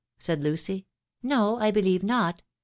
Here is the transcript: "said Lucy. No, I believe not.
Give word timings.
"said 0.17 0.43
Lucy. 0.43 0.87
No, 1.21 1.59
I 1.59 1.69
believe 1.69 2.01
not. 2.01 2.41